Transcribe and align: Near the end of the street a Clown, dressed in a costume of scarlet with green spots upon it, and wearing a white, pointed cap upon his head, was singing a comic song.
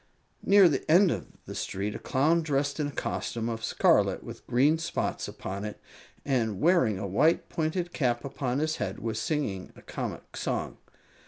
Near 0.41 0.67
the 0.67 0.83
end 0.89 1.11
of 1.11 1.27
the 1.45 1.53
street 1.53 1.93
a 1.93 1.99
Clown, 1.99 2.41
dressed 2.41 2.79
in 2.79 2.87
a 2.87 2.91
costume 2.91 3.47
of 3.47 3.63
scarlet 3.63 4.23
with 4.23 4.47
green 4.47 4.79
spots 4.79 5.27
upon 5.27 5.63
it, 5.63 5.79
and 6.25 6.59
wearing 6.59 6.97
a 6.97 7.05
white, 7.05 7.49
pointed 7.49 7.93
cap 7.93 8.25
upon 8.25 8.57
his 8.57 8.77
head, 8.77 8.97
was 8.97 9.19
singing 9.19 9.71
a 9.75 9.83
comic 9.83 10.35
song. 10.35 10.79